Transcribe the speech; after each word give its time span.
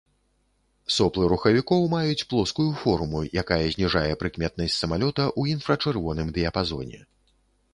Соплы 0.93 1.25
рухавікоў 1.33 1.83
маюць 1.95 2.27
плоскую 2.31 2.65
форму, 2.83 3.21
якая 3.41 3.59
зніжае 3.75 4.11
прыкметнасць 4.23 4.79
самалёта 4.85 5.23
ў 5.39 5.57
інфрачырвоным 5.57 6.33
дыяпазоне. 6.41 6.99